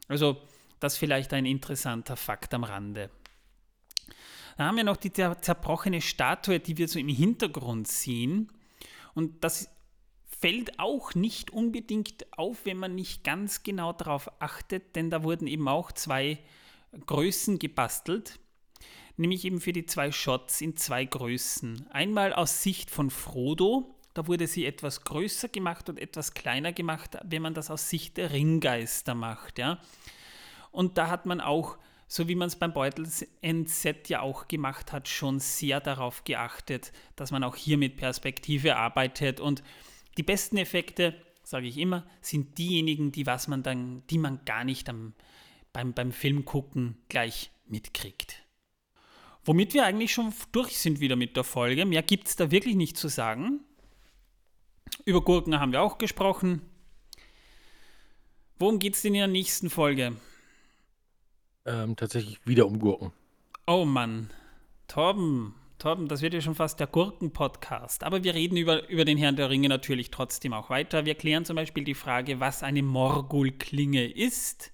Also 0.08 0.42
das 0.80 0.98
vielleicht 0.98 1.34
ein 1.34 1.46
interessanter 1.46 2.16
Fakt 2.16 2.54
am 2.54 2.64
Rande. 2.64 3.10
Dann 4.58 4.68
haben 4.68 4.78
wir 4.78 4.84
noch 4.84 4.98
die 4.98 5.14
zerbrochene 5.14 6.02
Statue, 6.02 6.60
die 6.60 6.78
wir 6.78 6.88
so 6.88 7.00
im 7.00 7.10
Hintergrund 7.10 7.88
sehen. 7.88 8.52
Und 9.14 9.44
das 9.44 9.70
fällt 10.26 10.80
auch 10.80 11.16
nicht 11.16 11.52
unbedingt 11.52 12.26
auf, 12.38 12.66
wenn 12.66 12.78
man 12.78 12.96
nicht 12.96 13.24
ganz 13.24 13.64
genau 13.64 13.94
darauf 13.94 14.30
achtet, 14.42 14.96
denn 14.96 15.10
da 15.10 15.24
wurden 15.24 15.48
eben 15.48 15.68
auch 15.68 15.92
zwei 15.92 16.40
Größen 17.06 17.60
gebastelt, 17.60 18.40
nämlich 19.16 19.46
eben 19.46 19.60
für 19.62 19.74
die 19.74 19.86
zwei 19.86 20.12
Shots 20.12 20.62
in 20.62 20.76
zwei 20.76 21.06
Größen. 21.06 21.88
Einmal 21.90 22.34
aus 22.34 22.62
Sicht 22.62 22.92
von 22.92 23.10
Frodo, 23.10 23.96
da 24.14 24.28
wurde 24.28 24.48
sie 24.48 24.66
etwas 24.66 25.04
größer 25.04 25.50
gemacht 25.50 25.90
und 25.90 26.00
etwas 26.00 26.34
kleiner 26.34 26.72
gemacht, 26.72 27.18
wenn 27.24 27.42
man 27.42 27.54
das 27.54 27.70
aus 27.70 27.90
Sicht 27.90 28.18
der 28.18 28.32
Ringgeister 28.32 29.16
macht. 29.16 29.60
Ja. 29.60 29.80
Und 30.72 30.98
da 30.98 31.10
hat 31.10 31.26
man 31.26 31.42
auch, 31.42 31.78
so 32.08 32.28
wie 32.28 32.36
man 32.36 32.48
es 32.48 32.56
beim 32.56 32.74
Beutels 32.74 33.26
NZ 33.42 34.08
ja 34.08 34.22
auch 34.22 34.48
gemacht 34.48 34.94
hat, 34.94 35.10
schon 35.10 35.40
sehr 35.40 35.82
darauf 35.82 36.24
geachtet, 36.24 36.94
dass 37.16 37.32
man 37.32 37.44
auch 37.44 37.56
hier 37.56 37.78
mit 37.78 37.98
Perspektive 37.98 38.78
arbeitet. 38.78 39.40
Und 39.40 39.62
die 40.18 40.24
besten 40.24 40.58
Effekte, 40.58 41.16
sage 41.44 41.68
ich 41.68 41.78
immer, 41.78 42.08
sind 42.22 42.58
diejenigen, 42.58 43.12
die, 43.12 43.26
was 43.26 43.48
man 43.48 43.62
dann, 43.62 44.04
die 44.10 44.18
man 44.18 44.40
gar 44.46 44.64
nicht 44.64 44.90
am, 44.90 45.14
beim, 45.74 45.94
beim 45.94 46.14
Film 46.14 46.46
gucken 46.46 46.98
gleich 47.10 47.52
mitkriegt. 47.66 48.42
Womit 49.44 49.74
wir 49.74 49.86
eigentlich 49.86 50.14
schon 50.14 50.34
durch 50.52 50.78
sind 50.78 51.00
wieder 51.00 51.16
mit 51.16 51.36
der 51.36 51.44
Folge. 51.44 51.86
Mehr 51.86 52.04
gibt 52.04 52.28
es 52.28 52.36
da 52.36 52.52
wirklich 52.52 52.76
nicht 52.76 52.98
zu 52.98 53.10
sagen. 53.10 53.62
Über 55.06 55.22
Gurken 55.22 55.60
haben 55.60 55.74
wir 55.74 55.82
auch 55.82 55.98
gesprochen. 55.98 56.62
Worum 58.60 58.80
geht 58.80 58.96
es 58.96 59.02
denn 59.02 59.14
in 59.14 59.20
der 59.20 59.28
nächsten 59.28 59.70
Folge? 59.70 60.16
Ähm, 61.68 61.96
tatsächlich 61.96 62.40
wieder 62.46 62.66
um 62.66 62.80
Gurken. 62.80 63.12
Oh 63.68 63.86
Mann. 63.86 64.30
Torben, 64.88 65.54
Torben, 65.80 66.08
das 66.08 66.22
wird 66.22 66.34
ja 66.34 66.40
schon 66.40 66.56
fast 66.56 66.80
der 66.80 66.88
Gurken-Podcast. 66.88 68.06
Aber 68.06 68.24
wir 68.24 68.34
reden 68.34 68.56
über, 68.56 68.88
über 68.88 69.04
den 69.04 69.18
Herrn 69.18 69.36
der 69.36 69.50
Ringe 69.50 69.68
natürlich 69.68 70.10
trotzdem 70.10 70.54
auch 70.54 70.70
weiter. 70.70 71.06
Wir 71.06 71.16
klären 71.16 71.44
zum 71.44 71.58
Beispiel 71.58 71.84
die 71.84 71.94
Frage, 71.94 72.40
was 72.40 72.64
eine 72.64 72.82
Morgul-Klinge 72.82 74.06
ist, 74.06 74.72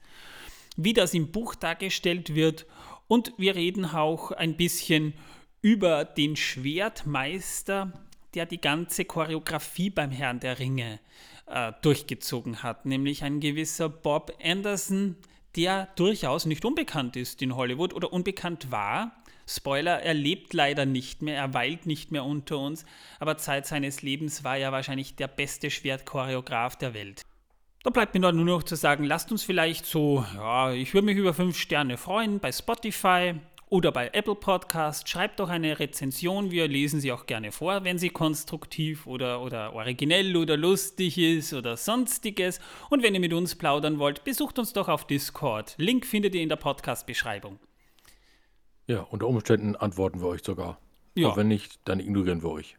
wie 0.77 0.93
das 0.93 1.15
im 1.15 1.31
Buch 1.31 1.55
dargestellt 1.55 2.35
wird 2.35 2.67
und 3.07 3.33
wir 3.37 3.55
reden 3.55 3.85
auch 3.85 4.31
ein 4.31 4.55
bisschen 4.55 5.13
über 5.61 6.05
den 6.05 6.35
Schwertmeister, 6.35 7.93
der 8.33 8.45
die 8.45 8.61
ganze 8.61 9.05
Choreografie 9.05 9.89
beim 9.89 10.11
Herrn 10.11 10.39
der 10.39 10.59
Ringe 10.59 10.99
äh, 11.47 11.71
durchgezogen 11.81 12.63
hat, 12.63 12.85
nämlich 12.85 13.23
ein 13.23 13.39
gewisser 13.39 13.89
Bob 13.89 14.35
Anderson, 14.43 15.15
der 15.55 15.87
durchaus 15.95 16.45
nicht 16.45 16.65
unbekannt 16.65 17.15
ist 17.15 17.41
in 17.41 17.55
Hollywood 17.55 17.93
oder 17.93 18.11
unbekannt 18.11 18.71
war. 18.71 19.11
Spoiler, 19.47 20.01
er 20.01 20.13
lebt 20.13 20.53
leider 20.53 20.85
nicht 20.85 21.21
mehr, 21.21 21.35
er 21.35 21.53
weilt 21.53 21.85
nicht 21.85 22.11
mehr 22.11 22.23
unter 22.23 22.57
uns, 22.59 22.85
aber 23.19 23.37
Zeit 23.37 23.67
seines 23.67 24.01
Lebens 24.01 24.43
war 24.43 24.57
er 24.57 24.71
wahrscheinlich 24.71 25.15
der 25.15 25.27
beste 25.27 25.69
Schwertchoreograf 25.69 26.77
der 26.77 26.93
Welt. 26.93 27.23
Da 27.83 27.89
bleibt 27.89 28.13
mir 28.13 28.21
nur 28.21 28.31
noch 28.31 28.63
zu 28.63 28.75
sagen, 28.75 29.03
lasst 29.03 29.31
uns 29.31 29.43
vielleicht 29.43 29.85
so, 29.85 30.25
ja, 30.35 30.71
ich 30.71 30.93
würde 30.93 31.05
mich 31.05 31.17
über 31.17 31.33
5 31.33 31.57
Sterne 31.57 31.97
freuen 31.97 32.39
bei 32.39 32.51
Spotify 32.53 33.35
oder 33.73 33.91
bei 33.91 34.11
Apple 34.13 34.35
Podcast. 34.35 35.09
Schreibt 35.09 35.39
doch 35.39 35.49
eine 35.49 35.79
Rezension, 35.79 36.51
wir 36.51 36.67
lesen 36.67 36.99
sie 36.99 37.11
auch 37.11 37.25
gerne 37.25 37.51
vor, 37.51 37.83
wenn 37.83 37.97
sie 37.97 38.11
konstruktiv 38.11 39.07
oder, 39.07 39.41
oder 39.41 39.73
originell 39.73 40.37
oder 40.37 40.55
lustig 40.55 41.17
ist 41.17 41.55
oder 41.55 41.75
sonstiges. 41.75 42.59
Und 42.91 43.01
wenn 43.01 43.15
ihr 43.15 43.19
mit 43.19 43.33
uns 43.33 43.55
plaudern 43.55 43.97
wollt, 43.97 44.23
besucht 44.25 44.59
uns 44.59 44.73
doch 44.73 44.89
auf 44.89 45.07
Discord. 45.07 45.73
Link 45.79 46.05
findet 46.05 46.35
ihr 46.35 46.43
in 46.43 46.49
der 46.49 46.55
Podcast-Beschreibung. 46.57 47.57
Ja, 48.85 48.99
unter 49.09 49.25
Umständen 49.25 49.75
antworten 49.75 50.21
wir 50.21 50.27
euch 50.27 50.43
sogar. 50.43 50.79
Ja. 51.15 51.29
Und 51.29 51.37
wenn 51.37 51.47
nicht, 51.47 51.79
dann 51.85 51.99
ignorieren 51.99 52.43
wir 52.43 52.51
euch. 52.51 52.77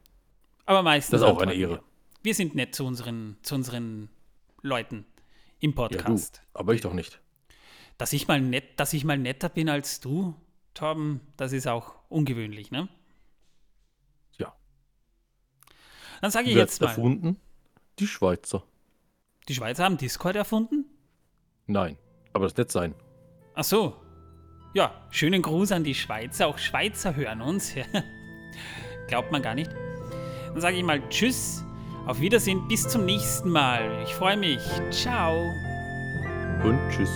Aber 0.65 0.85
meistens. 0.85 1.21
Das 1.21 1.23
ist 1.23 1.27
auch 1.27 1.43
eine 1.43 1.55
Ehre. 1.55 1.73
Wir. 1.73 1.83
wir 2.23 2.35
sind 2.37 2.55
nett 2.55 2.73
zu 2.73 2.87
unseren, 2.87 3.37
zu 3.43 3.57
unseren 3.57 4.11
Leuten 4.63 5.07
im 5.59 5.75
Podcast. 5.75 6.37
Ja, 6.37 6.43
du, 6.53 6.61
aber 6.61 6.75
ich 6.75 6.83
doch 6.83 6.95
nicht. 6.95 7.21
Dass 7.99 8.13
ich 8.13 8.29
mal 8.29 8.41
nett, 8.41 8.65
dass 8.77 8.93
ich 8.93 9.05
mal 9.05 9.19
netter 9.19 9.49
bin 9.49 9.69
als 9.69 9.99
du, 9.99 10.37
Torben, 10.75 11.21
das 11.37 11.53
ist 11.53 11.67
auch 11.67 11.95
ungewöhnlich, 12.09 12.71
ne? 12.71 12.89
Ja. 14.39 14.55
Dann 16.21 16.31
sage 16.31 16.49
ich 16.49 16.55
Wer 16.55 16.63
jetzt 16.63 16.81
mal. 16.81 16.89
erfunden? 16.89 17.41
Die 17.99 18.07
Schweizer. 18.07 18.65
Die 19.49 19.55
Schweizer 19.55 19.85
haben 19.85 19.97
Discord 19.97 20.37
erfunden? 20.37 20.87
Nein, 21.67 21.97
aber 22.33 22.45
das 22.47 22.57
wird 22.57 22.71
sein. 22.73 22.95
Ach 23.55 23.65
so. 23.65 23.97
Ja, 24.75 25.07
schönen 25.11 25.43
Gruß 25.43 25.71
an 25.73 25.85
die 25.85 25.95
Schweizer. 25.95 26.49
Auch 26.49 26.59
Schweizer 26.59 27.15
hören 27.15 27.41
uns. 27.41 27.75
Glaubt 29.09 29.31
man 29.31 29.43
gar 29.43 29.55
nicht. 29.55 29.71
Dann 30.49 30.61
sage 30.61 30.77
ich 30.77 30.83
mal 30.83 31.01
Tschüss, 31.09 31.65
auf 32.07 32.21
Wiedersehen, 32.21 32.67
bis 32.67 32.89
zum 32.89 33.05
nächsten 33.05 33.51
Mal. 33.51 34.03
Ich 34.05 34.15
freue 34.15 34.37
mich. 34.37 34.61
Ciao. 34.91 35.37
Und 36.65 36.79
Tschüss. 36.91 37.11